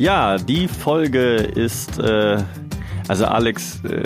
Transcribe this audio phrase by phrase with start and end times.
[0.00, 2.42] Ja, die Folge ist, äh,
[3.06, 4.02] also Alex, äh,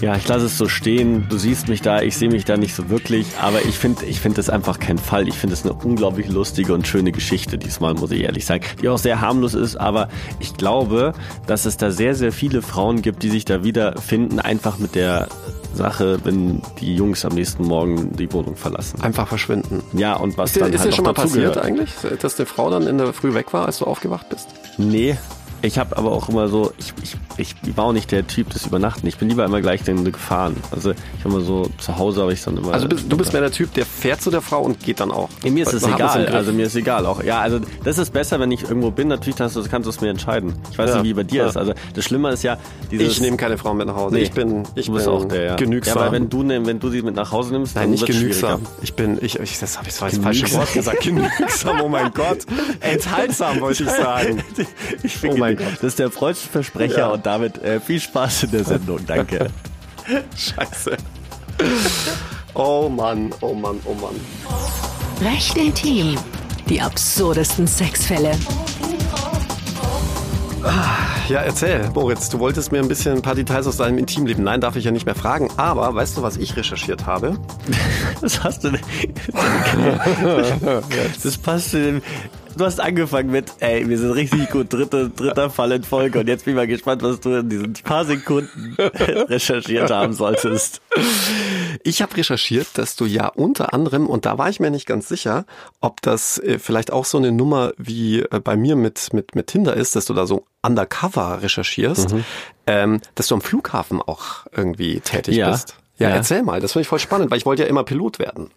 [0.00, 1.28] ja, ich lasse es so stehen.
[1.28, 4.18] Du siehst mich da, ich sehe mich da nicht so wirklich, aber ich finde, ich
[4.18, 5.28] finde das einfach kein Fall.
[5.28, 8.88] Ich finde es eine unglaublich lustige und schöne Geschichte diesmal, muss ich ehrlich sagen, die
[8.88, 10.08] auch sehr harmlos ist, aber
[10.40, 11.12] ich glaube,
[11.46, 15.28] dass es da sehr, sehr viele Frauen gibt, die sich da wiederfinden, einfach mit der
[15.76, 19.00] Sache, wenn die Jungs am nächsten Morgen die Wohnung verlassen.
[19.02, 19.82] Einfach verschwinden.
[19.92, 21.58] Ja, und was Ist dir, dann ist halt dir schon mal passiert gehört.
[21.58, 24.48] eigentlich, dass eine Frau dann in der Früh weg war, als du aufgewacht bist?
[24.78, 25.16] Nee,
[25.62, 28.66] ich habe aber auch immer so, ich, ich, ich war auch nicht der Typ des
[28.66, 29.06] Übernachten.
[29.06, 30.56] Ich bin lieber immer gleich dann gefahren.
[30.70, 32.72] Also ich habe immer so zu Hause, aber ich dann immer.
[32.72, 35.10] Also bist, du bist mehr der Typ, der fährt zu der Frau und geht dann
[35.10, 35.28] auch.
[35.42, 36.26] Nee, mir ist es egal.
[36.28, 37.22] Also mir ist egal auch.
[37.22, 39.08] Ja, also das ist besser, wenn ich irgendwo bin.
[39.08, 40.54] Natürlich kannst du, kannst du es mir entscheiden.
[40.70, 41.48] Ich weiß Ja, nicht, wie bei dir ja.
[41.48, 41.56] ist.
[41.56, 42.58] Also das Schlimme ist ja,
[42.90, 43.08] dieses.
[43.12, 44.14] ich nehme keine Frau mit nach Hause.
[44.16, 45.42] Nee, ich bin, ich bin auch der.
[45.44, 45.56] Ja.
[45.56, 45.96] genügsam.
[45.96, 48.02] Ja, aber wenn du, ne- wenn du sie mit nach Hause nimmst, Nein, dann nicht
[48.02, 48.62] wird's genügsam.
[48.82, 50.52] Ich bin, ich, ich das habe ich das falsche.
[50.52, 51.00] Wort gesagt.
[51.02, 52.38] Genügsam, oh mein Gott.
[52.80, 54.42] Enthaltsam wollte ich sagen.
[55.02, 55.74] Ich finde, Oh mein Gott.
[55.76, 57.08] das ist der freudsche Versprecher Ja.
[57.08, 58.98] und damit äh, viel Spaß in der Sendung.
[59.06, 59.48] Danke.
[60.36, 60.96] Scheiße.
[62.54, 64.14] Oh Mann, oh Mann, oh Mann.
[65.22, 66.16] Recht intim.
[66.68, 68.32] Die absurdesten Sexfälle.
[71.28, 74.42] Ja, erzähl, Moritz, du wolltest mir ein bisschen ein paar Details aus deinem Intimleben.
[74.44, 75.48] Nein, darf ich ja nicht mehr fragen.
[75.56, 77.38] Aber weißt du, was ich recherchiert habe?
[78.20, 78.80] Was hast du denn?
[81.22, 82.02] Das passt zu dem.
[82.56, 86.26] Du hast angefangen mit, ey, wir sind richtig gut, dritter, dritter Fall in Folge und
[86.26, 90.80] jetzt bin ich mal gespannt, was du in diesen paar Sekunden recherchiert haben solltest.
[91.84, 95.06] Ich habe recherchiert, dass du ja unter anderem, und da war ich mir nicht ganz
[95.06, 95.44] sicher,
[95.82, 99.48] ob das äh, vielleicht auch so eine Nummer wie äh, bei mir mit, mit, mit
[99.48, 102.14] Tinder ist, dass du da so undercover recherchierst,
[102.66, 105.50] ähm, dass du am Flughafen auch irgendwie tätig Ja.
[105.50, 105.76] bist.
[105.98, 106.14] Ja, Ja.
[106.16, 108.50] erzähl mal, das finde ich voll spannend, weil ich wollte ja immer Pilot werden.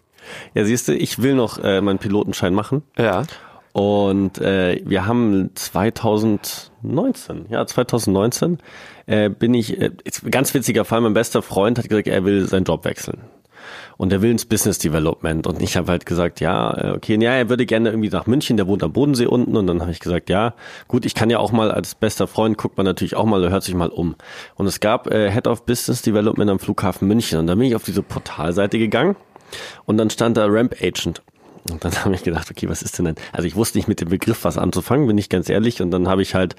[0.54, 2.82] Ja, siehst du, ich will noch äh, meinen Pilotenschein machen.
[2.96, 3.24] Ja.
[3.72, 8.58] Und äh, wir haben 2019, ja 2019,
[9.06, 9.90] äh, bin ich, äh,
[10.30, 13.20] ganz witziger Fall, mein bester Freund hat gesagt, er will seinen Job wechseln.
[13.96, 15.46] Und er will ins Business Development.
[15.46, 18.56] Und ich habe halt gesagt, ja, äh, okay, ja, er würde gerne irgendwie nach München,
[18.56, 19.56] der wohnt am Bodensee unten.
[19.56, 20.54] Und dann habe ich gesagt, ja,
[20.88, 23.62] gut, ich kann ja auch mal als bester Freund, guckt man natürlich auch mal, hört
[23.62, 24.16] sich mal um.
[24.54, 27.38] Und es gab äh, Head of Business Development am Flughafen München.
[27.38, 29.16] Und dann bin ich auf diese Portalseite gegangen
[29.84, 31.22] und dann stand da Ramp Agent.
[31.68, 33.14] Und dann habe ich gedacht, okay, was ist denn denn?
[33.32, 35.82] Also ich wusste nicht mit dem Begriff was anzufangen, bin ich ganz ehrlich.
[35.82, 36.56] Und dann habe ich halt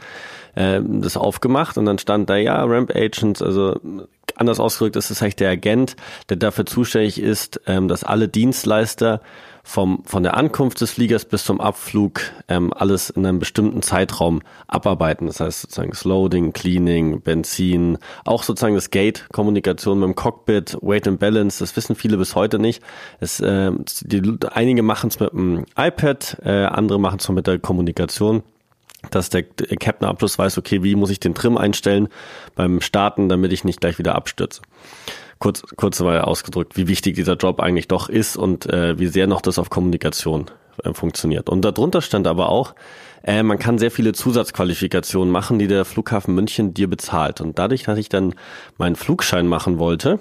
[0.56, 3.80] ähm, das aufgemacht und dann stand da, ja, Ramp Agents, also
[4.36, 5.96] anders ausgedrückt ist es eigentlich der Agent,
[6.30, 9.22] der dafür zuständig ist, ähm, dass alle Dienstleister
[9.64, 14.42] vom, von der Ankunft des Fliegers bis zum Abflug ähm, alles in einem bestimmten Zeitraum
[14.68, 15.28] abarbeiten.
[15.28, 20.78] Das heißt sozusagen das Loading, Cleaning, Benzin, auch sozusagen das Gate, Kommunikation mit dem Cockpit,
[20.82, 22.82] Weight and Balance, das wissen viele bis heute nicht.
[23.20, 23.72] Es, äh,
[24.02, 24.22] die,
[24.52, 28.44] einige machen es mit dem iPad, äh, andere machen es mit der Kommunikation
[29.10, 32.08] dass der Captain am Schluss weiß, okay, wie muss ich den Trim einstellen
[32.56, 34.62] beim Starten, damit ich nicht gleich wieder abstürze.
[35.40, 39.26] Kurz, kurz mal ausgedrückt, wie wichtig dieser Job eigentlich doch ist und äh, wie sehr
[39.26, 40.52] noch das auf Kommunikation
[40.84, 41.50] äh, funktioniert.
[41.50, 42.76] Und darunter stand aber auch,
[43.24, 47.42] äh, man kann sehr viele Zusatzqualifikationen machen, die der Flughafen München dir bezahlt.
[47.42, 48.36] Und dadurch, dass ich dann
[48.78, 50.20] meinen Flugschein machen wollte,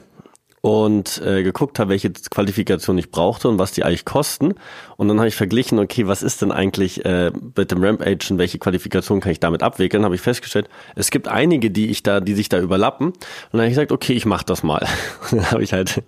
[0.63, 4.55] und äh, geguckt habe, welche Qualifikation ich brauchte und was die eigentlich kosten.
[4.99, 8.39] Und dann habe ich verglichen, okay, was ist denn eigentlich äh, mit dem Ramp Agent,
[8.39, 10.05] welche Qualifikation kann ich damit abwickeln?
[10.05, 13.07] Habe ich festgestellt, es gibt einige, die ich da, die sich da überlappen.
[13.07, 13.17] Und
[13.53, 14.87] dann habe ich gesagt, okay, ich mache das mal.
[15.31, 16.03] Und dann habe ich halt,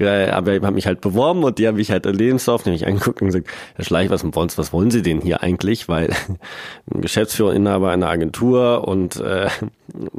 [0.00, 2.86] äh, aber ich habe mich halt beworben und die habe ich halt im Lebenslauf nämlich
[2.86, 5.88] angeguckt und gesagt, Herr Schleich, was wollen, was wollen Sie denn hier eigentlich?
[5.88, 6.10] Weil
[6.92, 9.48] ein Geschäftsführer, Inhaber einer Agentur und äh,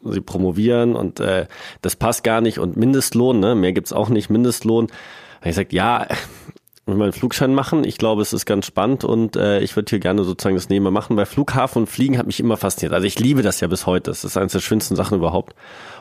[0.03, 1.47] sie promovieren und äh,
[1.81, 4.87] das passt gar nicht und Mindestlohn, ne, mehr gibt's auch nicht, Mindestlohn.
[4.87, 6.07] Da ich gesagt, ja,
[6.85, 7.85] will mal einen Flugschein machen.
[7.85, 10.91] Ich glaube, es ist ganz spannend und äh, ich würde hier gerne sozusagen das Nebenher
[10.91, 11.15] machen.
[11.15, 12.93] Weil Flughafen und Fliegen hat mich immer fasziniert.
[12.93, 14.11] Also ich liebe das ja bis heute.
[14.11, 15.55] Das ist eines der schönsten Sachen überhaupt.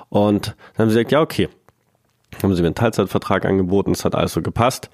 [0.09, 1.49] Und dann haben sie gesagt, ja, okay.
[2.43, 4.89] Haben sie mir einen Teilzeitvertrag angeboten, es hat alles so gepasst.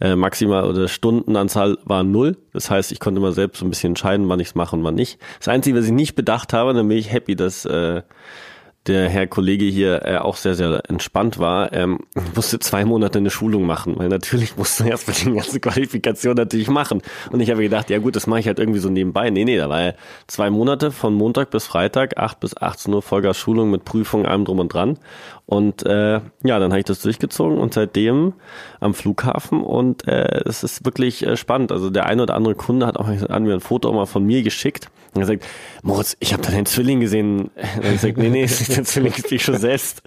[0.00, 2.36] Äh, maximal oder Stundenanzahl war null.
[2.52, 4.84] Das heißt, ich konnte mal selbst so ein bisschen entscheiden, wann ich es mache und
[4.84, 5.18] wann nicht.
[5.38, 8.02] Das Einzige, was ich nicht bedacht habe, dann bin ich happy, dass äh,
[8.86, 12.00] der Herr Kollege hier äh, auch sehr, sehr entspannt war, ähm,
[12.34, 16.68] musste zwei Monate eine Schulung machen, weil natürlich musste er erstmal die ganze Qualifikation natürlich
[16.68, 17.02] machen.
[17.30, 19.30] Und ich habe gedacht, ja gut, das mache ich halt irgendwie so nebenbei.
[19.30, 19.92] Nee, nee, da war ja
[20.26, 24.44] zwei Monate von Montag bis Freitag, 8 bis 18 Uhr Vollgas Schulung mit Prüfung, allem
[24.44, 24.98] drum und dran.
[25.46, 28.34] Und äh, ja, dann habe ich das durchgezogen und seitdem
[28.80, 31.70] am Flughafen und äh, es ist wirklich äh, spannend.
[31.70, 34.24] Also der eine oder andere Kunde hat auch hat mir ein Foto auch mal von
[34.24, 35.44] mir geschickt und gesagt,
[35.82, 37.50] Moritz, ich habe da den Zwilling gesehen.
[37.76, 40.02] Und ich gesagt, nee, nee, deswegen bin ich schon selbst.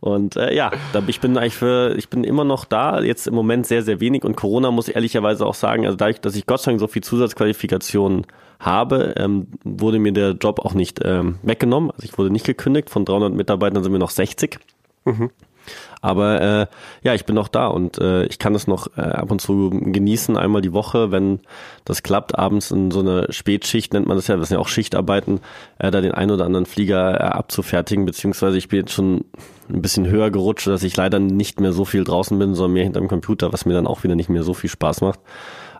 [0.00, 0.70] Und äh, ja,
[1.06, 4.24] ich bin eigentlich für, ich bin immer noch da, jetzt im Moment sehr, sehr wenig
[4.24, 6.86] und Corona muss ich ehrlicherweise auch sagen, also dadurch, dass ich Gott sei Dank so
[6.86, 8.26] viel Zusatzqualifikationen
[8.60, 11.90] habe, ähm, wurde mir der Job auch nicht ähm, weggenommen.
[11.90, 14.58] Also ich wurde nicht gekündigt, von 300 Mitarbeitern sind wir noch 60.
[15.04, 15.30] Mhm.
[16.00, 16.66] Aber äh,
[17.02, 19.70] ja, ich bin noch da und äh, ich kann es noch äh, ab und zu
[19.70, 21.40] genießen, einmal die Woche, wenn
[21.84, 24.68] das klappt, abends in so einer Spätschicht, nennt man das ja, das sind ja auch
[24.68, 25.40] Schichtarbeiten,
[25.78, 29.24] äh, da den einen oder anderen Flieger äh, abzufertigen, beziehungsweise ich bin jetzt schon
[29.68, 32.84] ein bisschen höher gerutscht, dass ich leider nicht mehr so viel draußen bin, sondern mehr
[32.84, 35.20] hinterm Computer, was mir dann auch wieder nicht mehr so viel Spaß macht.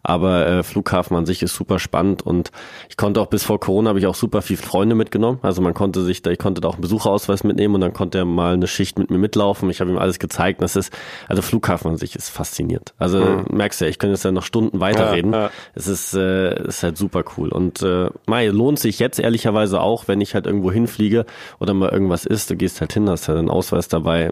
[0.02, 2.50] Aber äh, Flughafen an sich ist super spannend und
[2.88, 5.38] ich konnte auch bis vor Corona habe ich auch super viel Freunde mitgenommen.
[5.42, 8.18] Also man konnte sich da, ich konnte da auch einen Besucherausweis mitnehmen und dann konnte
[8.18, 9.70] er mal eine Schicht mit mir mitlaufen.
[9.70, 10.62] Ich habe ihm alles gezeigt.
[10.62, 10.92] Das ist,
[11.28, 12.94] also Flughafen an sich ist faszinierend.
[12.98, 13.46] Also mhm.
[13.50, 15.32] merkst du ja, ich könnte jetzt ja noch Stunden weiterreden.
[15.32, 15.50] Ja, ja.
[15.74, 17.50] Es ist, äh, ist halt super cool.
[17.50, 21.26] Und äh, Mai, lohnt sich jetzt ehrlicherweise auch, wenn ich halt irgendwo hinfliege
[21.60, 24.30] oder mal irgendwas ist, du gehst halt hin, hast ja einen Ausweis dabei,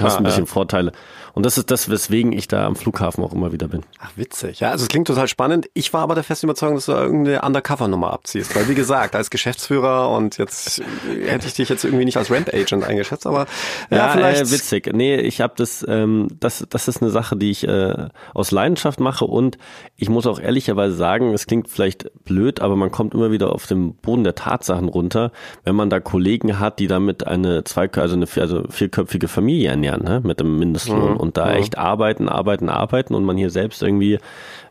[0.00, 0.92] hast ja, ein bisschen Vorteile.
[1.34, 3.82] Und das ist das, weswegen ich da am Flughafen auch immer wieder bin.
[3.98, 4.60] Ach, witzig.
[4.60, 5.68] Ja, also es klingt total spannend.
[5.74, 8.54] Ich war aber der festen Überzeugung, dass du irgendeine Undercover-Nummer abziehst.
[8.54, 10.80] Weil wie gesagt, als Geschäftsführer und jetzt
[11.26, 13.46] hätte ich dich jetzt irgendwie nicht als Ramp-Agent eingeschätzt, aber
[13.90, 14.42] ja, ja vielleicht.
[14.42, 14.90] Äh, witzig.
[14.94, 19.00] Nee, ich habe das, ähm, das, das ist eine Sache, die ich äh, aus Leidenschaft
[19.00, 19.58] mache und
[19.96, 23.66] ich muss auch ehrlicherweise sagen, es klingt vielleicht blöd, aber man kommt immer wieder auf
[23.66, 25.32] den Boden der Tatsachen runter,
[25.64, 30.04] wenn man da Kollegen hat, die damit eine zwei, also eine also vierköpfige Familie ernähren,
[30.04, 31.14] ne, mit dem Mindestlohn.
[31.14, 31.56] Mhm und da ja.
[31.56, 34.18] echt arbeiten, arbeiten, arbeiten und man hier selbst irgendwie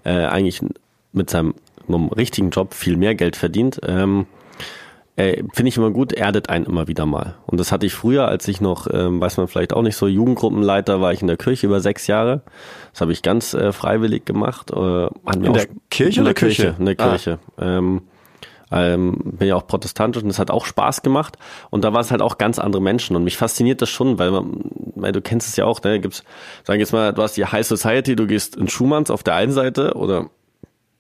[0.04, 0.62] äh, eigentlich
[1.12, 1.56] mit seinem,
[1.88, 4.26] seinem richtigen Job viel mehr Geld verdient, ähm,
[5.16, 7.36] äh, finde ich immer gut, erdet einen immer wieder mal.
[7.46, 10.08] Und das hatte ich früher, als ich noch, ähm, weiß man vielleicht auch nicht so,
[10.08, 12.42] Jugendgruppenleiter war ich in der Kirche über sechs Jahre.
[12.92, 14.72] Das habe ich ganz äh, freiwillig gemacht.
[14.72, 16.76] Äh, in der Kirche in der Kirche?
[16.80, 17.40] In der Kirche.
[17.58, 17.78] Ah.
[17.78, 18.02] Ähm,
[18.74, 21.38] ähm, bin ja auch protestantisch und es hat auch Spaß gemacht.
[21.70, 23.16] Und da war es halt auch ganz andere Menschen.
[23.16, 24.62] Und mich fasziniert das schon, weil, man,
[24.96, 26.00] weil du kennst es ja auch, ne?
[26.00, 26.24] Gibt's,
[26.64, 29.52] sagen jetzt mal, du hast die High Society, du gehst in Schumanns auf der einen
[29.52, 30.30] Seite oder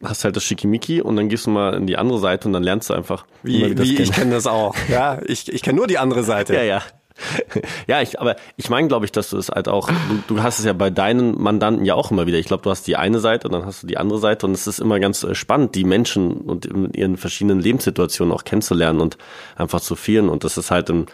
[0.04, 2.64] hast halt das Schickimicki und dann gehst du mal in die andere Seite und dann
[2.64, 3.25] lernst du einfach.
[3.42, 4.75] Wie, wie ich kenne das auch.
[4.90, 6.54] Ja, ich, ich kenne nur die andere Seite.
[6.54, 6.81] Ja, ja.
[7.88, 10.60] ja, ich, aber ich meine, glaube ich, dass du es halt auch, du, du hast
[10.60, 12.38] es ja bei deinen Mandanten ja auch immer wieder.
[12.38, 14.54] Ich glaube, du hast die eine Seite und dann hast du die andere Seite und
[14.54, 19.00] es ist immer ganz äh, spannend, die Menschen und in ihren verschiedenen Lebenssituationen auch kennenzulernen
[19.00, 19.18] und
[19.56, 21.06] einfach zu vielen und das ist halt im,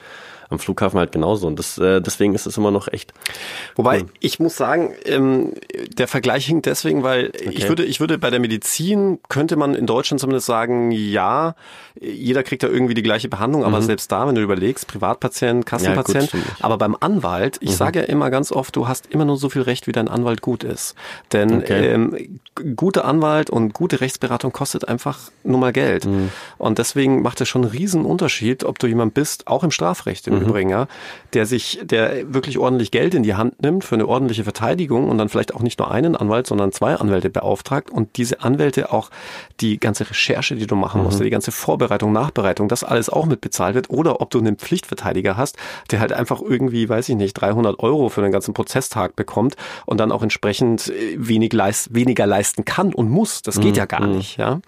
[0.49, 1.47] am Flughafen halt genauso.
[1.47, 3.13] Und das, äh, deswegen ist es immer noch echt.
[3.75, 4.09] Wobei, cool.
[4.19, 5.53] ich muss sagen, ähm,
[5.93, 7.49] der Vergleich hinkt deswegen, weil okay.
[7.51, 11.55] ich würde, ich würde bei der Medizin könnte man in Deutschland zumindest sagen, ja,
[11.99, 13.85] jeder kriegt da irgendwie die gleiche Behandlung, aber mhm.
[13.85, 17.75] selbst da, wenn du überlegst, Privatpatient, Kassenpatient, ja, gut, aber beim Anwalt, ich mhm.
[17.75, 20.41] sage ja immer ganz oft, du hast immer nur so viel Recht, wie dein Anwalt
[20.41, 20.95] gut ist.
[21.31, 21.93] Denn okay.
[21.93, 22.39] ähm,
[22.75, 26.05] guter Anwalt und gute Rechtsberatung kostet einfach nur mal Geld.
[26.05, 26.29] Mhm.
[26.57, 30.27] Und deswegen macht es schon einen riesen Unterschied, ob du jemand bist, auch im Strafrecht
[30.27, 30.47] im mhm.
[30.47, 30.87] Übrigen, ja,
[31.33, 35.17] der sich, der wirklich ordentlich Geld in die Hand nimmt für eine ordentliche Verteidigung und
[35.17, 39.09] dann vielleicht auch nicht nur einen Anwalt, sondern zwei Anwälte beauftragt und diese Anwälte auch
[39.59, 41.23] die ganze Recherche, die du machen musst, mhm.
[41.23, 45.37] die ganze Vorbereitung, Nachbereitung, das alles auch mit bezahlt wird oder ob du einen Pflichtverteidiger
[45.37, 45.57] hast,
[45.91, 49.99] der halt einfach irgendwie, weiß ich nicht, 300 Euro für den ganzen Prozesstag bekommt und
[49.99, 53.41] dann auch entsprechend äh, wenig leist, weniger leisten kann und muss.
[53.41, 53.77] Das geht mhm.
[53.77, 54.17] ja gar mhm.
[54.17, 54.61] nicht, ja.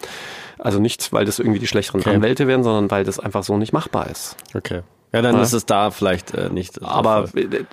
[0.60, 2.12] Also nicht, weil das irgendwie die schlechteren okay.
[2.12, 4.36] Anwälte werden, sondern weil das einfach so nicht machbar ist.
[4.54, 4.82] Okay.
[5.14, 5.42] Ja, dann ja.
[5.42, 6.82] ist es da vielleicht äh, nicht.
[6.82, 7.66] Aber äh,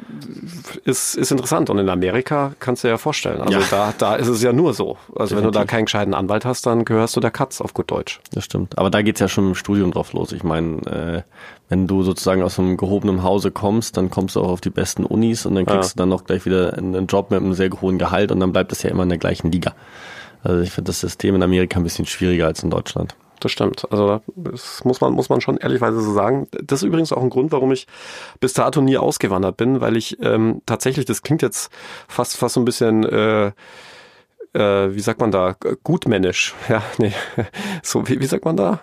[0.84, 1.70] ist, ist interessant.
[1.70, 3.40] Und in Amerika kannst du dir ja vorstellen.
[3.40, 3.64] Also ja.
[3.70, 4.96] da, da ist es ja nur so.
[5.14, 5.36] Also Definitiv.
[5.36, 8.20] wenn du da keinen gescheiten Anwalt hast, dann gehörst du der Katz auf gut Deutsch.
[8.32, 8.76] Das stimmt.
[8.76, 10.32] Aber da geht's ja schon im Studium drauf los.
[10.32, 11.22] Ich meine, äh,
[11.68, 15.04] wenn du sozusagen aus einem gehobenen Hause kommst, dann kommst du auch auf die besten
[15.04, 15.94] Unis und dann kriegst ja.
[15.94, 18.72] du dann noch gleich wieder einen Job mit einem sehr hohen Gehalt und dann bleibt
[18.72, 19.74] es ja immer in der gleichen Liga.
[20.42, 23.90] Also ich finde das System in Amerika ein bisschen schwieriger als in Deutschland das stimmt.
[23.90, 26.48] Also das muss man, muss man schon ehrlichweise so sagen.
[26.62, 27.86] Das ist übrigens auch ein Grund, warum ich
[28.40, 31.70] bis dato nie ausgewandert bin, weil ich ähm, tatsächlich, das klingt jetzt
[32.08, 33.52] fast, fast so ein bisschen äh,
[34.54, 36.54] äh, wie sagt man da, gutmännisch.
[36.68, 37.12] Ja, nee.
[37.82, 38.80] So, wie, wie sagt man da?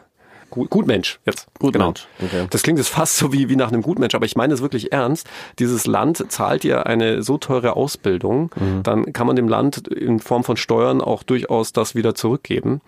[0.50, 1.48] Gut, Gutmensch, jetzt.
[1.60, 2.08] Gutmensch.
[2.20, 2.32] Genau.
[2.32, 2.48] Okay.
[2.50, 4.92] Das klingt jetzt fast so wie, wie nach einem Gutmensch, aber ich meine es wirklich
[4.92, 5.28] ernst.
[5.60, 8.84] Dieses Land zahlt dir eine so teure Ausbildung, mhm.
[8.84, 12.82] dann kann man dem Land in Form von Steuern auch durchaus das wieder zurückgeben.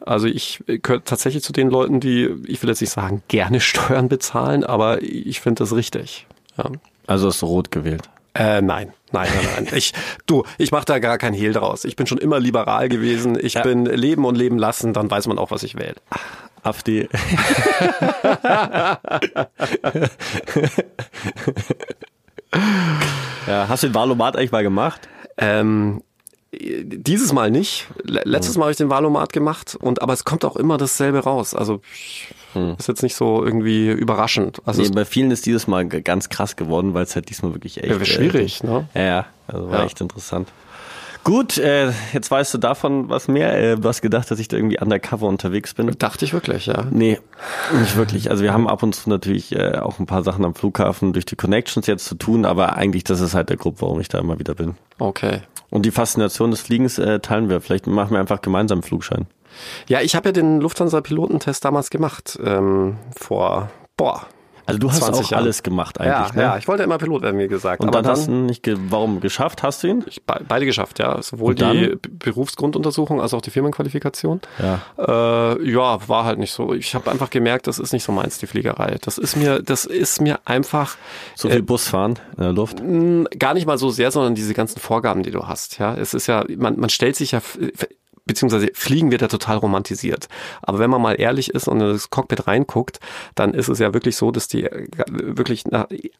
[0.00, 4.08] Also ich gehöre tatsächlich zu den Leuten, die, ich will jetzt nicht sagen, gerne Steuern
[4.08, 6.26] bezahlen, aber ich finde das richtig.
[6.56, 6.70] Ja.
[7.06, 8.08] Also hast du rot gewählt?
[8.34, 9.68] Äh, nein, nein, nein, nein.
[9.74, 9.94] Ich,
[10.26, 11.86] du, ich mache da gar kein Hehl draus.
[11.86, 13.38] Ich bin schon immer liberal gewesen.
[13.40, 13.62] Ich ja.
[13.62, 15.96] bin leben und leben lassen, dann weiß man auch, was ich wähle.
[16.66, 17.08] AfD.
[23.46, 25.08] ja, hast du den Wahlomat eigentlich mal gemacht?
[25.38, 26.02] Ähm,
[26.52, 27.86] dieses Mal nicht.
[28.04, 31.54] Letztes Mal habe ich den Valomat gemacht und aber es kommt auch immer dasselbe raus.
[31.54, 31.80] Also
[32.78, 34.62] ist jetzt nicht so irgendwie überraschend.
[34.64, 37.82] Also Nee, bei vielen ist dieses Mal ganz krass geworden, weil es halt diesmal wirklich
[37.82, 38.88] echt Ja, schwierig, äh, ne?
[38.94, 39.84] Ja, ja, also war Ja.
[39.84, 40.48] echt interessant.
[41.26, 43.58] Gut, äh, jetzt weißt du davon was mehr.
[43.58, 45.90] Äh, du hast gedacht, dass ich da irgendwie undercover unterwegs bin.
[45.98, 46.86] dachte ich wirklich, ja.
[46.88, 47.18] Nee,
[47.80, 48.30] nicht wirklich.
[48.30, 51.24] Also wir haben ab und zu natürlich äh, auch ein paar Sachen am Flughafen durch
[51.24, 54.20] die Connections jetzt zu tun, aber eigentlich das ist halt der Grund, warum ich da
[54.20, 54.76] immer wieder bin.
[55.00, 55.40] Okay.
[55.68, 57.60] Und die Faszination des Fliegens äh, teilen wir.
[57.60, 59.26] Vielleicht machen wir einfach gemeinsam einen Flugschein.
[59.88, 62.38] Ja, ich habe ja den Lufthansa-Pilotentest damals gemacht.
[62.40, 64.28] Ähm, vor, boah.
[64.66, 65.42] Also du hast 20 auch Jahren.
[65.44, 66.42] alles gemacht Ja, eigentlich, ne?
[66.42, 67.80] ja, ich wollte immer Pilot werden, wie gesagt.
[67.82, 69.62] Und aber dann, hast du ihn nicht ge warum geschafft?
[69.62, 70.04] Hast du ihn?
[70.06, 71.22] ich, be- beide geschafft, ja.
[71.22, 71.76] Sowohl dann?
[71.76, 74.40] die Berufsgrunduntersuchung als auch die Firmenqualifikation.
[74.58, 74.82] Ja.
[75.56, 76.74] Äh, ja, war halt nicht so.
[76.74, 78.96] Ich habe einfach gemerkt, das ist nicht so meins, die Fliegerei.
[79.02, 80.96] Das ist mir, das ist mir einfach
[81.34, 82.78] So viel Bus fahren in der Luft.
[83.38, 85.78] gar nicht mal so sehr, sondern diese ganzen Vorgaben, die du hast.
[85.78, 87.40] Ja, es ist ja, man, man stellt sich ja,
[88.26, 90.28] beziehungsweise Fliegen wird ja total romantisiert.
[90.62, 93.00] Aber wenn man mal ehrlich ist und in das Cockpit reinguckt,
[93.34, 94.68] dann ist es ja wirklich so, dass die
[95.08, 95.64] wirklich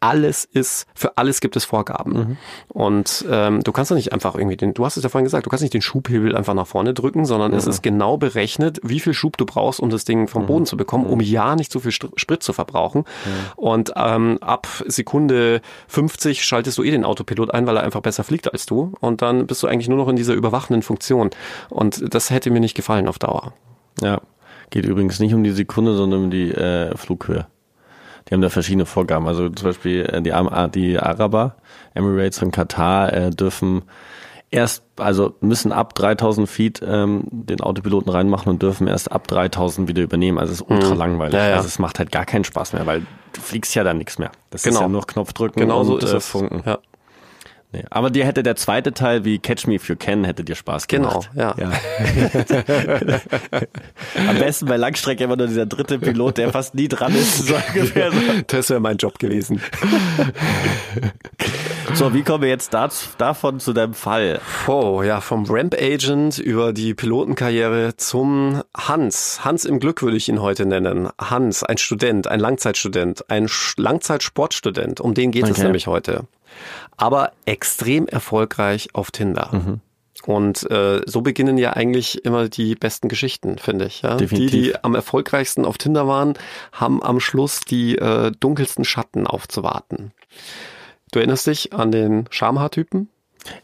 [0.01, 2.39] alles ist, für alles gibt es Vorgaben.
[2.69, 5.47] Und ähm, du kannst doch nicht einfach irgendwie den, du hast es ja vorhin gesagt,
[5.47, 9.01] du kannst nicht den Schubhebel einfach nach vorne drücken, sondern es ist genau berechnet, wie
[9.01, 11.81] viel Schub du brauchst, um das Ding vom Boden zu bekommen, um ja nicht so
[11.81, 13.05] viel Sprit zu verbrauchen.
[13.57, 18.23] Und ähm, ab Sekunde 50 schaltest du eh den Autopilot ein, weil er einfach besser
[18.23, 18.93] fliegt als du.
[19.01, 21.31] Und dann bist du eigentlich nur noch in dieser überwachenden Funktion.
[21.69, 23.53] Und das hätte mir nicht gefallen auf Dauer.
[24.01, 24.21] Ja.
[24.71, 27.47] Geht übrigens nicht um die Sekunde, sondern um die äh, Flughöhe.
[28.29, 29.27] Die haben da verschiedene Vorgaben.
[29.29, 30.33] Also zum Beispiel äh, die,
[30.75, 31.57] die Araber,
[31.95, 33.83] Emirates und Katar äh, dürfen
[34.51, 39.89] erst, also müssen ab 3000 Feet ähm, den Autopiloten reinmachen und dürfen erst ab 3000
[39.89, 40.39] wieder übernehmen.
[40.39, 41.35] Also es ist ultra langweilig.
[41.35, 41.57] Ja, ja.
[41.57, 44.33] Also es macht halt gar keinen Spaß mehr, weil du fliegst ja dann nichts mehr.
[44.51, 44.83] Das ist Genau.
[44.83, 46.63] ja nur Knopf drücken Genau und so ist äh, funken.
[46.67, 46.79] Ja.
[47.73, 47.85] Nee.
[47.91, 50.87] Aber dir hätte der zweite Teil wie Catch Me If You Can hätte dir Spaß
[50.87, 51.35] Genau, gemacht.
[51.35, 51.55] ja.
[54.29, 57.47] Am besten bei Langstrecke immer nur dieser dritte Pilot, der fast nie dran ist.
[57.47, 58.19] So, ungefähr so.
[58.47, 59.61] Das wäre mein Job gewesen.
[61.95, 64.41] so wie kommen wir jetzt dazu, davon zu deinem Fall?
[64.67, 69.45] Oh, ja, vom Ramp Agent über die Pilotenkarriere zum Hans.
[69.45, 71.09] Hans im Glück würde ich ihn heute nennen.
[71.21, 75.01] Hans, ein Student, ein Langzeitstudent, ein Langzeitsportstudent.
[75.01, 75.65] Um den geht es Okay.
[75.65, 76.25] nämlich heute.
[76.97, 79.51] Aber extrem erfolgreich auf Tinder.
[79.53, 79.81] Mhm.
[80.25, 84.03] Und äh, so beginnen ja eigentlich immer die besten Geschichten, finde ich.
[84.03, 84.17] Ja?
[84.17, 86.35] Die, die am erfolgreichsten auf Tinder waren,
[86.73, 90.13] haben am Schluss die äh, dunkelsten Schatten aufzuwarten.
[91.13, 93.09] Du erinnerst dich an den Schamhaartypen?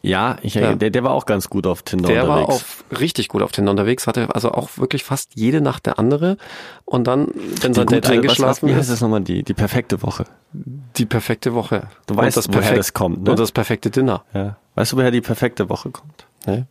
[0.03, 0.75] Ja, ich, Ja.
[0.75, 2.55] Der, der war auch ganz gut auf Tinder Der war unterwegs.
[2.91, 6.37] auf, richtig gut auf Tinder unterwegs, hatte also auch wirklich fast jede Nacht der andere.
[6.85, 7.29] Und dann,
[7.61, 9.21] wenn sein Date eingeschlafen was, was, wie heißt ist, das nochmal?
[9.23, 10.25] Die, die perfekte Woche.
[10.53, 11.89] die perfekte Woche.
[12.07, 13.31] Du weißt, woher perfekt- das kommt, ne?
[13.31, 14.25] Und das perfekte Dinner.
[14.35, 14.57] Ja.
[14.75, 16.27] Weißt du, woher die perfekte Woche kommt?
[16.47, 16.67] Ne?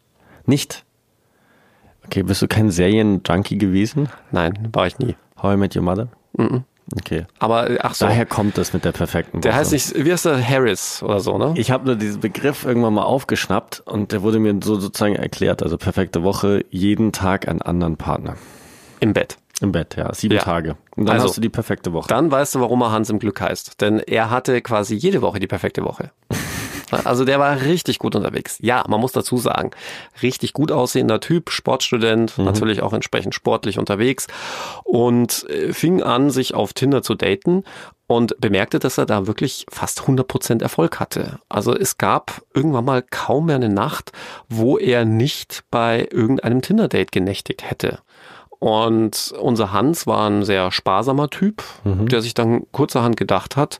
[0.46, 0.84] Nicht?
[2.06, 4.10] Okay, bist du kein Serien-Junkie gewesen?
[4.32, 5.15] Nein, war ich nie.
[5.41, 6.08] How I Met Your Mother?
[6.38, 6.63] Mhm.
[6.97, 7.25] Okay.
[7.39, 9.41] Aber äh, ach so, Daher kommt das mit der perfekten Woche.
[9.41, 11.53] der heißt nicht, wie heißt der, Harris oder so, ne?
[11.55, 15.63] Ich habe nur diesen Begriff irgendwann mal aufgeschnappt und der wurde mir so sozusagen erklärt.
[15.63, 18.35] Also perfekte Woche, jeden Tag einen anderen Partner.
[19.00, 19.38] Im Bett.
[19.61, 20.13] Im Bett, ja.
[20.13, 20.41] Sieben Ja.
[20.41, 20.75] Tage.
[20.95, 22.07] Und dann Also, hast du die perfekte Woche.
[22.07, 23.79] Dann weißt du, warum er Hans im Glück heißt.
[23.79, 26.11] Denn er hatte quasi jede Woche die perfekte Woche.
[27.03, 28.57] Also der war richtig gut unterwegs.
[28.62, 29.71] Ja, man muss dazu sagen,
[30.21, 34.27] richtig gut aussehender Typ, Sportstudent, natürlich auch entsprechend sportlich unterwegs
[34.83, 37.63] und äh, fing an, sich auf Tinder zu daten
[38.07, 41.39] und bemerkte, dass er da wirklich fast 100% Erfolg hatte.
[41.48, 44.12] Also es gab irgendwann mal kaum mehr eine Nacht,
[44.50, 48.00] wo er nicht bei irgendeinem Tinder-Date genächtigt hätte.
[48.60, 53.79] Und unser Hans war ein sehr sparsamer Typ, der sich dann kurzerhand gedacht hat,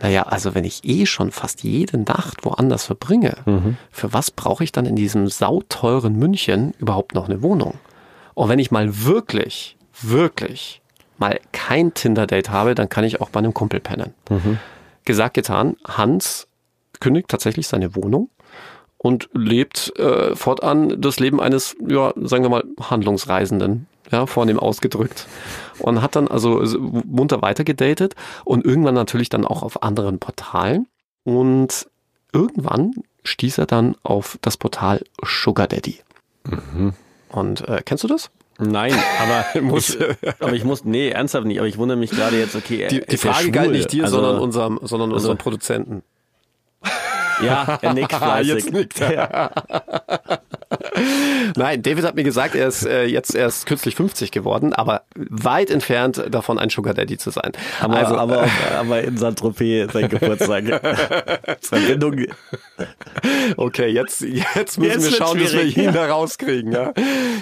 [0.00, 3.36] naja, also wenn ich eh schon fast jede Nacht woanders verbringe,
[3.90, 7.74] für was brauche ich dann in diesem sauteuren München überhaupt noch eine Wohnung?
[8.34, 10.82] Und wenn ich mal wirklich, wirklich
[11.18, 14.12] mal kein Tinder-Date habe, dann kann ich auch bei einem Kumpel pennen.
[15.04, 16.48] Gesagt, getan, Hans
[17.00, 18.30] kündigt tatsächlich seine Wohnung
[18.98, 25.26] und lebt äh, fortan das Leben eines, ja, sagen wir mal, Handlungsreisenden, ja, vornehm ausgedrückt.
[25.78, 30.86] Und hat dann also so munter weitergedatet und irgendwann natürlich dann auch auf anderen Portalen.
[31.24, 31.86] Und
[32.32, 32.92] irgendwann
[33.24, 35.98] stieß er dann auf das Portal Sugar Daddy.
[37.30, 38.30] Und äh, kennst du das?
[38.58, 42.38] Nein, aber Muss- ich, aber ich muss, nee, ernsthaft nicht, aber ich wundere mich gerade
[42.38, 45.42] jetzt, okay, er Die, die Frage galt nicht dir, also, sondern unserem, sondern unserem also-
[45.42, 46.02] Produzenten.
[47.42, 48.54] Ja, er nickt fleißig.
[48.54, 49.50] Jetzt nickt Ja.
[51.56, 55.70] Nein, David hat mir gesagt, er ist äh, jetzt erst kürzlich 50 geworden, aber weit
[55.70, 57.52] entfernt davon, ein Sugar Daddy zu sein.
[57.80, 58.46] Aber, also, aber,
[58.78, 60.64] aber in Saint-Tropez sein Geburtstag.
[61.60, 62.26] Verbindung.
[63.56, 66.72] Okay, jetzt, jetzt müssen Jetzt wir schauen, dass wir ihn da rauskriegen.
[66.72, 66.92] Ja?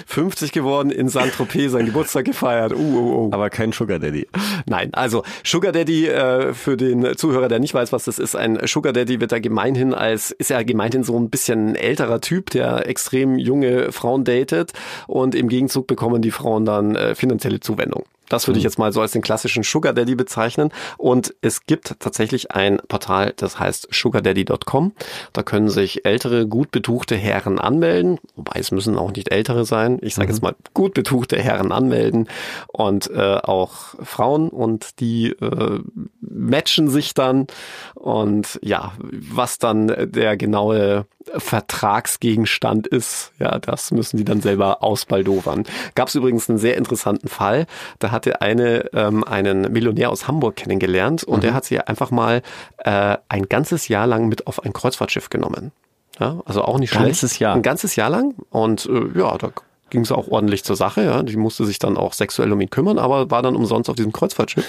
[0.07, 2.73] 50 geworden in Saint-Tropez, sein Geburtstag gefeiert.
[2.73, 3.29] Uh, uh, uh.
[3.31, 4.27] Aber kein Sugar Daddy.
[4.65, 8.59] Nein, also Sugar Daddy, äh, für den Zuhörer, der nicht weiß, was das ist, ein
[8.65, 12.87] Sugar Daddy wird da gemeinhin als, ist ja gemeinhin so ein bisschen älterer Typ, der
[12.87, 14.73] extrem junge Frauen datet
[15.07, 18.03] und im Gegenzug bekommen die Frauen dann äh, finanzielle Zuwendung.
[18.33, 20.71] Das würde ich jetzt mal so als den klassischen Sugar Daddy bezeichnen.
[20.97, 24.93] Und es gibt tatsächlich ein Portal, das heißt sugardaddy.com.
[25.33, 28.17] Da können sich ältere, gut betuchte Herren anmelden.
[28.35, 29.99] Wobei es müssen auch nicht ältere sein.
[30.01, 32.27] Ich sage jetzt mal gut betuchte Herren anmelden
[32.67, 34.49] und äh, auch Frauen.
[34.49, 35.79] Und die äh,
[36.19, 37.45] matchen sich dann.
[37.93, 45.63] Und ja, was dann der genaue Vertragsgegenstand ist, ja, das müssen die dann selber ausbaldowern.
[45.95, 47.65] Gab es übrigens einen sehr interessanten Fall.
[47.99, 52.41] Da hatte eine ähm, einen Millionär aus Hamburg kennengelernt und der hat sie einfach mal
[52.77, 55.71] äh, ein ganzes Jahr lang mit auf ein Kreuzfahrtschiff genommen.
[56.19, 57.05] Ja, also auch nicht schlecht.
[57.05, 57.55] Ganzes Jahr.
[57.55, 58.35] Ein ganzes Jahr lang.
[58.49, 59.51] Und äh, ja, da
[59.89, 61.03] ging es auch ordentlich zur Sache.
[61.03, 61.23] Ja.
[61.23, 64.13] Die musste sich dann auch sexuell um ihn kümmern, aber war dann umsonst auf diesem
[64.13, 64.65] Kreuzfahrtschiff.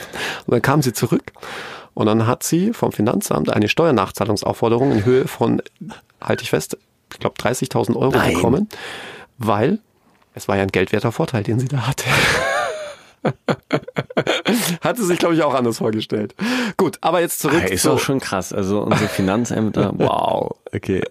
[0.46, 1.32] Und dann kam sie zurück
[1.92, 5.62] und dann hat sie vom Finanzamt eine Steuernachzahlungsaufforderung in Höhe von,
[6.20, 6.78] halte ich fest,
[7.12, 8.34] ich glaube 30.000 Euro Nein.
[8.34, 8.68] bekommen,
[9.38, 9.78] weil
[10.34, 12.04] es war ja ein geldwerter Vorteil, den sie da hatte.
[14.80, 16.34] Hatte sich, glaube ich, auch anders vorgestellt.
[16.76, 18.52] Gut, aber jetzt zurück Ah, ist zu, auch schon krass.
[18.52, 21.02] Also unsere Finanzämter, wow, okay.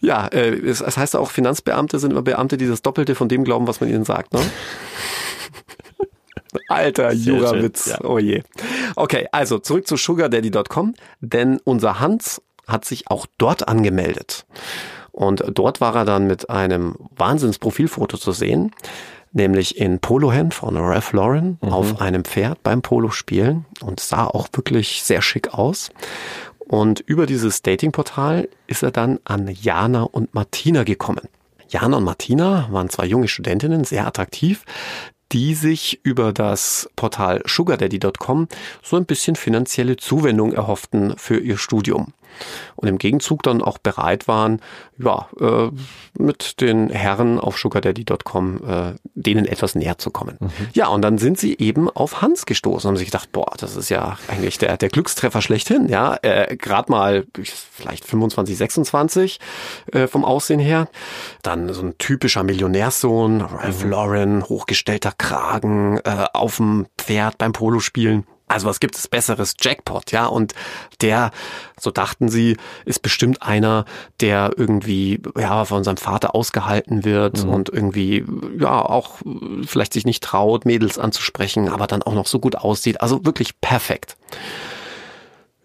[0.00, 3.44] Ja, äh, es, es heißt auch, Finanzbeamte sind immer Beamte, die das Doppelte von dem
[3.44, 4.40] glauben, was man ihnen sagt, ne?
[6.68, 8.04] Alter Jurawitz, ja.
[8.04, 8.42] oh je.
[8.96, 14.46] Okay, also zurück zu sugardaddy.com, denn unser Hans hat sich auch dort angemeldet.
[15.12, 18.72] Und dort war er dann mit einem Wahnsinnsprofilfoto zu sehen,
[19.32, 25.02] nämlich in Polohemd von Ralph Lauren auf einem Pferd beim Polospielen und sah auch wirklich
[25.02, 25.90] sehr schick aus.
[26.58, 31.28] Und über dieses Datingportal ist er dann an Jana und Martina gekommen.
[31.68, 34.64] Jana und Martina waren zwei junge Studentinnen, sehr attraktiv,
[35.32, 38.48] die sich über das Portal sugardaddy.com
[38.82, 42.12] so ein bisschen finanzielle Zuwendung erhofften für ihr Studium.
[42.76, 44.60] Und im Gegenzug dann auch bereit waren,
[44.98, 45.70] ja, äh,
[46.18, 50.38] mit den Herren auf sugardaddy.com äh, denen etwas näher zu kommen.
[50.72, 53.76] Ja, und dann sind sie eben auf Hans gestoßen und haben sich gedacht, boah, das
[53.76, 57.24] ist ja eigentlich der, der Glückstreffer schlechthin, ja, äh, gerade mal
[57.72, 59.40] vielleicht 25, 26
[59.92, 60.88] äh, vom Aussehen her.
[61.42, 68.26] Dann so ein typischer Millionärssohn, Ralph Lauren, hochgestellter Kragen, äh, auf dem Pferd beim Polospielen.
[68.48, 69.54] Also was gibt es besseres?
[69.60, 70.26] Jackpot, ja.
[70.26, 70.54] Und
[71.00, 71.32] der,
[71.80, 73.84] so dachten sie, ist bestimmt einer,
[74.20, 78.24] der irgendwie ja von seinem Vater ausgehalten wird und irgendwie
[78.58, 79.16] ja auch
[79.66, 83.00] vielleicht sich nicht traut, Mädels anzusprechen, aber dann auch noch so gut aussieht.
[83.00, 84.16] Also wirklich perfekt.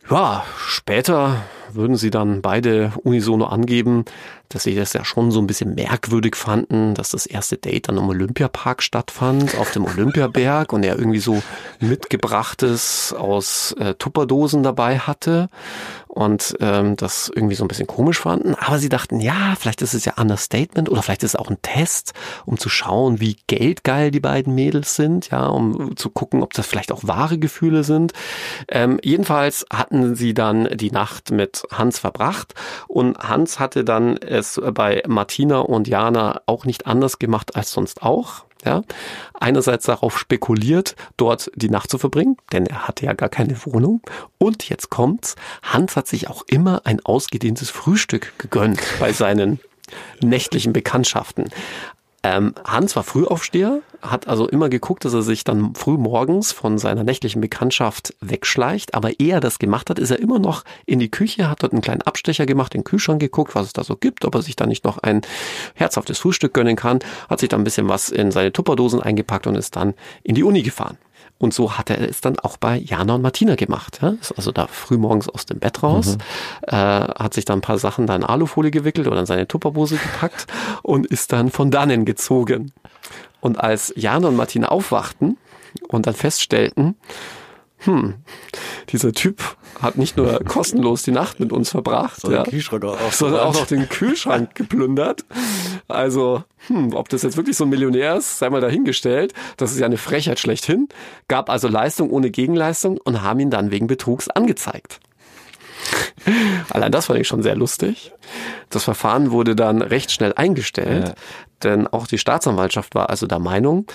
[0.10, 1.44] Ja, später
[1.76, 4.06] würden sie dann beide unisono angeben,
[4.50, 7.98] dass sie das ja schon so ein bisschen merkwürdig fanden, dass das erste Date dann
[7.98, 11.42] im Olympiapark stattfand, auf dem Olympiaberg und er irgendwie so
[11.80, 15.50] mitgebrachtes aus äh, Tupperdosen dabei hatte
[16.08, 18.54] und ähm, das irgendwie so ein bisschen komisch fanden.
[18.56, 21.62] Aber sie dachten, ja, vielleicht ist es ja Understatement oder vielleicht ist es auch ein
[21.62, 22.14] Test,
[22.46, 26.68] um zu schauen, wie geldgeil die beiden Mädels sind, ja, um zu gucken, ob das
[26.68, 28.12] vielleicht auch wahre Gefühle sind.
[28.68, 32.54] Ähm, jedenfalls hatten sie dann die Nacht mit Hans verbracht
[32.88, 38.04] und Hans hatte dann es bei Martina und Jana auch nicht anders gemacht als sonst
[38.04, 38.46] auch.
[38.64, 38.84] Ja,
[39.34, 44.02] einerseits darauf spekuliert, dort die Nacht zu verbringen, denn er hatte ja gar keine Wohnung.
[44.38, 49.60] Und jetzt kommt's, Hans hat sich auch immer ein ausgedehntes Frühstück gegönnt bei seinen
[50.22, 51.50] nächtlichen Bekanntschaften.
[52.24, 56.78] Ähm, Hans war Frühaufsteher, hat also immer geguckt, dass er sich dann früh morgens von
[56.78, 58.94] seiner nächtlichen Bekanntschaft wegschleicht.
[58.94, 61.74] Aber ehe er das gemacht hat, ist er immer noch in die Küche, hat dort
[61.74, 64.44] einen kleinen Abstecher gemacht, in den Kühlschrank geguckt, was es da so gibt, ob er
[64.44, 65.22] sich da nicht noch ein
[65.74, 69.56] herzhaftes Frühstück gönnen kann, hat sich dann ein bisschen was in seine Tupperdosen eingepackt und
[69.56, 70.98] ist dann in die Uni gefahren.
[71.42, 73.98] Und so hat er es dann auch bei Jana und Martina gemacht.
[74.04, 74.10] Ja?
[74.22, 76.20] Ist also da früh morgens aus dem Bett raus,
[76.62, 79.96] äh, hat sich dann ein paar Sachen da in Alufolie gewickelt oder in seine Tupperbose
[79.98, 80.46] gepackt
[80.84, 82.72] und ist dann von dannen gezogen.
[83.40, 85.38] Und als Jana und Martina aufwachten
[85.88, 86.96] und dann feststellten,
[87.84, 88.16] hm,
[88.90, 89.42] dieser Typ
[89.82, 93.66] hat nicht nur kostenlos die Nacht mit uns verbracht, ja, Kühlschrank auch sondern auch noch
[93.66, 95.26] den Kühlschrank geplündert.
[95.88, 99.34] Also, hm, ob das jetzt wirklich so ein Millionär ist, sei mal dahingestellt.
[99.58, 100.90] Das ist ja eine Frechheit schlechthin.
[101.28, 105.00] Gab also Leistung ohne Gegenleistung und haben ihn dann wegen Betrugs angezeigt.
[106.70, 108.14] Allein das fand ich schon sehr lustig.
[108.70, 111.14] Das Verfahren wurde dann recht schnell eingestellt, ja.
[111.64, 113.86] denn auch die Staatsanwaltschaft war also der Meinung,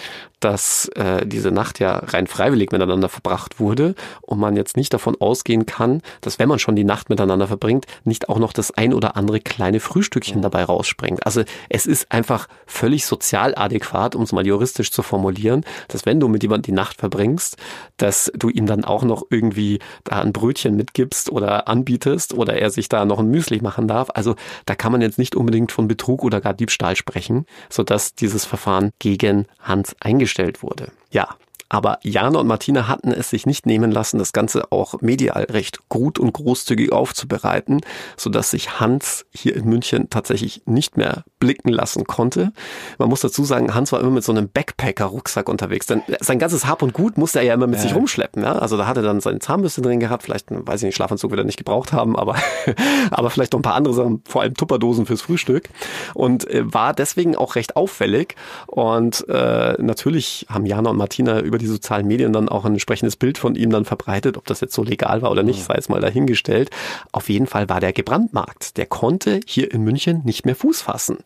[0.46, 5.16] dass äh, diese Nacht ja rein freiwillig miteinander verbracht wurde und man jetzt nicht davon
[5.18, 8.94] ausgehen kann, dass wenn man schon die Nacht miteinander verbringt, nicht auch noch das ein
[8.94, 11.26] oder andere kleine Frühstückchen dabei rausspringt.
[11.26, 16.20] Also es ist einfach völlig sozial adäquat, um es mal juristisch zu formulieren, dass wenn
[16.20, 17.56] du mit jemandem die Nacht verbringst,
[17.96, 22.70] dass du ihm dann auch noch irgendwie da ein Brötchen mitgibst oder anbietest oder er
[22.70, 24.10] sich da noch ein Müsli machen darf.
[24.14, 28.44] Also da kann man jetzt nicht unbedingt von Betrug oder gar Diebstahl sprechen, sodass dieses
[28.44, 30.92] Verfahren gegen Hans eingestellt wurde.
[31.10, 31.36] Ja,
[31.68, 35.88] aber Jana und Martina hatten es sich nicht nehmen lassen, das Ganze auch medial recht
[35.88, 37.80] gut und großzügig aufzubereiten,
[38.16, 42.52] sodass sich Hans hier in München tatsächlich nicht mehr blicken lassen konnte.
[42.98, 46.66] Man muss dazu sagen, Hans war immer mit so einem Backpacker-Rucksack unterwegs, denn sein ganzes
[46.66, 47.82] Hab und Gut musste er ja immer mit ja.
[47.82, 48.42] sich rumschleppen.
[48.42, 48.56] Ja?
[48.56, 51.40] Also da hat er dann seine Zahnbürste drin gehabt, vielleicht, weiß ich nicht, Schlafanzug wird
[51.40, 52.36] er nicht gebraucht haben, aber,
[53.10, 55.68] aber vielleicht noch ein paar andere Sachen, vor allem Tupperdosen fürs Frühstück
[56.14, 58.34] und äh, war deswegen auch recht auffällig
[58.66, 62.72] und äh, natürlich haben Jana und Martina über über die sozialen Medien dann auch ein
[62.72, 64.36] entsprechendes Bild von ihm dann verbreitet.
[64.36, 66.68] Ob das jetzt so legal war oder nicht, sei es mal dahingestellt.
[67.12, 68.76] Auf jeden Fall war der gebrandmarkt.
[68.76, 71.18] Der konnte hier in München nicht mehr Fuß fassen.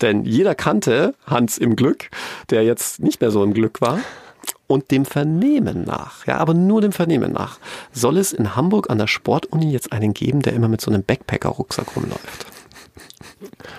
[0.00, 2.08] Denn jeder kannte Hans im Glück,
[2.48, 3.98] der jetzt nicht mehr so im Glück war.
[4.66, 7.58] Und dem Vernehmen nach, ja, aber nur dem Vernehmen nach,
[7.92, 11.02] soll es in Hamburg an der Sportuni jetzt einen geben, der immer mit so einem
[11.02, 12.53] Backpacker-Rucksack rumläuft.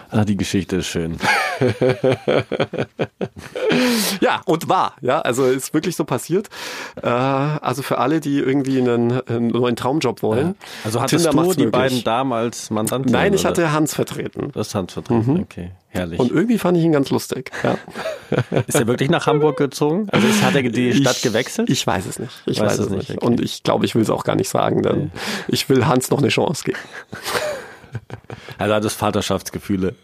[0.10, 1.17] Ah, die Geschichte ist schön.
[4.21, 4.95] ja, und war.
[5.01, 6.49] Ja, also ist wirklich so passiert.
[7.01, 10.47] Äh, also für alle, die irgendwie einen, einen neuen Traumjob wollen.
[10.47, 10.56] Ja.
[10.86, 11.71] Also hattest Tinder du die möglich.
[11.71, 13.12] beiden Damen als Mandanten?
[13.12, 14.51] Nein, ich hatte Hans vertreten.
[14.54, 15.39] Das Hans vertreten, mhm.
[15.41, 15.71] okay.
[15.95, 16.19] Herrlich.
[16.19, 17.51] Und irgendwie fand ich ihn ganz lustig.
[17.63, 17.78] Ja.
[18.67, 20.08] Ist er wirklich nach Hamburg gezogen?
[20.12, 21.69] Also ist, hat er die Stadt ich, gewechselt?
[21.69, 22.34] Ich weiß es nicht.
[22.45, 23.12] Ich weiß, weiß es nicht.
[23.12, 23.25] Okay.
[23.25, 25.10] Und ich glaube, ich will es auch gar nicht sagen, denn okay.
[25.47, 26.80] ich will Hans noch eine Chance geben.
[28.58, 29.95] Also hat es Vaterschaftsgefühle.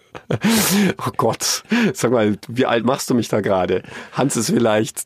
[0.97, 1.63] Oh Gott.
[1.93, 3.83] Sag mal, wie alt machst du mich da gerade?
[4.13, 5.03] Hans ist vielleicht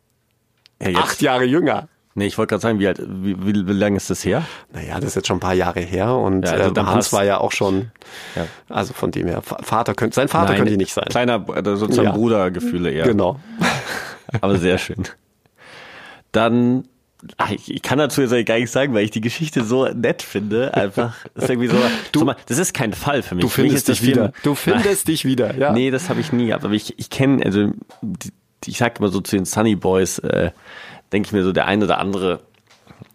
[0.82, 1.88] ja, acht Jahre jünger.
[2.18, 4.44] Nee, ich wollte gerade sagen, wie, alt, wie, wie, wie lange ist das her?
[4.72, 7.26] Naja, das ist jetzt schon ein paar Jahre her und ja, also äh, Hans war
[7.26, 7.92] ja auch schon,
[8.38, 8.48] ja.
[8.70, 11.06] also von dem her, Vater könnte, sein Vater Nein, könnte nicht sein.
[11.10, 12.14] Kleiner, also sozusagen ja.
[12.14, 13.06] Brudergefühle eher.
[13.06, 13.40] Genau.
[14.40, 15.04] Aber sehr schön.
[16.32, 16.88] Dann
[17.38, 20.22] Ach, ich, ich kann dazu jetzt gar nicht sagen, weil ich die Geschichte so nett
[20.22, 20.74] finde.
[20.74, 21.78] Einfach, das ist irgendwie so.
[22.12, 23.44] Du, mal, das ist kein Fall für mich.
[23.44, 24.32] Du findest dich wieder.
[24.44, 25.56] Du findest dich wieder.
[25.58, 25.72] Ja.
[25.72, 26.54] Nee, das habe ich nie.
[26.54, 28.32] Aber ich, ich kenne, also die,
[28.66, 30.52] ich sag immer so zu den Sunny Boys, äh,
[31.12, 32.42] denke ich mir so der eine oder andere.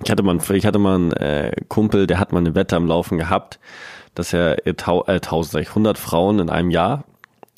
[0.04, 2.86] Ich hatte mal, ich hatte mal einen äh, Kumpel, der hat mal eine Wette am
[2.86, 3.58] Laufen gehabt,
[4.14, 7.04] dass er äh, tau, äh, 1000, 100 Frauen in einem Jahr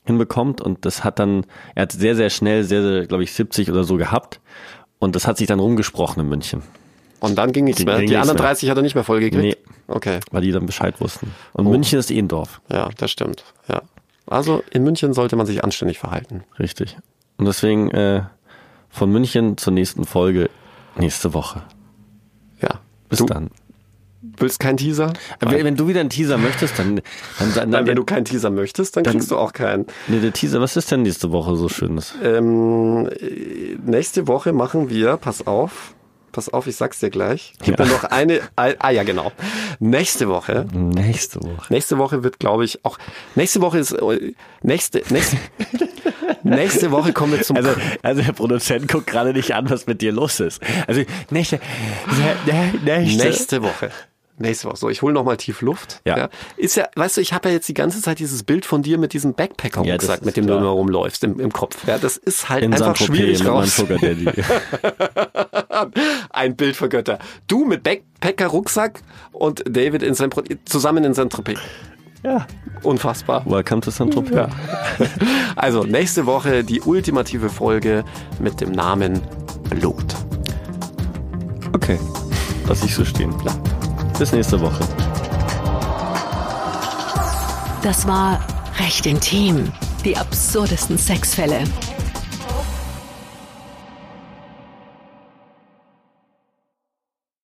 [0.05, 3.71] hinbekommt und das hat dann, er hat sehr, sehr schnell, sehr, sehr, glaube ich, 70
[3.71, 4.41] oder so gehabt
[5.03, 6.63] und das hat sich dann rumgesprochen in München.
[7.19, 7.99] Und dann ging nichts mehr.
[7.99, 9.43] Die anderen 30 hat er nicht mehr vollgekriegt?
[9.43, 9.57] Nee.
[9.89, 10.21] Okay.
[10.31, 11.35] Weil die dann Bescheid wussten.
[11.55, 11.71] Und oh.
[11.71, 12.61] München ist eh ein Dorf.
[12.71, 13.43] Ja, das stimmt.
[13.67, 13.83] Ja.
[14.27, 16.45] Also in München sollte man sich anständig verhalten.
[16.61, 16.97] Richtig.
[17.37, 18.23] Und deswegen äh,
[18.91, 20.49] von München zur nächsten Folge
[20.95, 21.65] nächste Woche.
[22.61, 22.79] Ja.
[23.09, 23.51] Bis du, dann.
[24.23, 25.13] Willst keinen Teaser?
[25.41, 27.01] Wenn, wenn, du wieder einen Teaser möchtest, dann.
[27.41, 29.87] dann, dann Nein, wenn du keinen Teaser möchtest, dann, dann, kriegst du auch keinen.
[30.07, 32.15] Nee, der Teaser, was ist denn nächste Woche so Schönes?
[32.23, 33.11] Ähm,
[33.85, 35.95] nächste Woche machen wir, pass auf,
[36.31, 37.55] pass auf, ich sag's dir gleich.
[37.65, 37.85] Gib ja.
[37.85, 39.33] mir noch eine, ah ja, genau.
[39.81, 40.67] Nächste Woche.
[40.73, 41.67] Nächste Woche.
[41.69, 42.99] Nächste Woche wird, glaube ich, auch,
[43.35, 45.37] nächste Woche ist, äh, nächste, nächste,
[46.45, 47.71] nächste Woche kommen wir zum, also,
[48.03, 50.61] also der Produzent guckt gerade nicht an, was mit dir los ist.
[50.87, 51.59] Also, nächste,
[52.85, 53.91] nächste, nächste Woche.
[54.39, 54.77] Nächste Woche.
[54.77, 56.01] So, ich hole nochmal tief Luft.
[56.05, 56.17] Ja.
[56.17, 56.29] ja.
[56.57, 58.97] Ist ja, weißt du, ich habe ja jetzt die ganze Zeit dieses Bild von dir
[58.99, 60.59] mit diesem Backpacker ja, gesagt, mit dem klar.
[60.59, 61.87] du immer rumläufst im, im Kopf.
[61.87, 63.85] Ja, das ist halt In einfach schwierig raus.
[66.31, 67.19] Ein Bild für Götter.
[67.47, 71.59] Du mit Backpacker-Rucksack und David in Saint zusammen in Saint-Tropez.
[72.25, 72.47] Ja.
[72.83, 73.45] Unfassbar.
[73.47, 74.35] Welcome to Saint-Tropez.
[74.35, 74.49] Ja.
[75.57, 78.05] Also, nächste Woche die ultimative Folge
[78.41, 79.21] mit dem Namen
[79.69, 80.15] Blut.
[81.75, 81.99] Okay.
[82.67, 83.35] Lass ich so stehen.
[83.45, 83.53] Ja.
[84.19, 84.85] Bis nächste Woche.
[87.83, 88.41] Das war
[88.79, 89.73] recht intim.
[90.05, 91.65] Die absurdesten Sexfälle.